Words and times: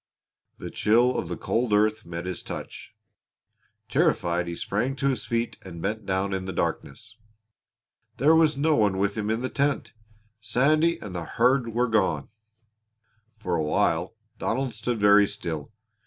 The 0.57 0.71
chill 0.71 1.15
of 1.15 1.27
the 1.27 1.37
cold 1.37 1.73
earth 1.73 2.07
met 2.07 2.25
his 2.25 2.41
touch. 2.41 2.95
Terrified 3.87 4.47
he 4.47 4.55
sprang 4.55 4.95
to 4.95 5.09
his 5.09 5.25
feet 5.27 5.59
and 5.61 5.79
bent 5.79 6.07
down 6.07 6.33
in 6.33 6.45
the 6.45 6.53
darkness. 6.53 7.17
There 8.17 8.33
was 8.33 8.57
no 8.57 8.75
one 8.75 8.97
with 8.97 9.15
him 9.15 9.29
in 9.29 9.43
the 9.43 9.47
tent! 9.49 9.93
Sandy 10.39 10.97
and 11.03 11.13
the 11.13 11.25
herd 11.25 11.75
were 11.75 11.87
gone! 11.87 12.29
For 13.37 13.53
a 13.55 13.61
while 13.63 14.15
Donald 14.39 14.73
stood 14.73 14.99
very 14.99 15.27
still. 15.27 15.71